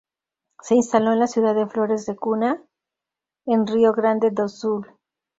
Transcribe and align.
Se 0.63 0.73
instaló 0.73 1.13
en 1.13 1.19
la 1.19 1.27
ciudad 1.27 1.53
de 1.53 1.67
Flores 1.67 2.07
da 2.07 2.15
Cunha, 2.15 2.59
en 3.45 3.67
Rio 3.67 3.93
Grande 3.93 4.31
do 4.31 4.49
Sul. 4.49 4.95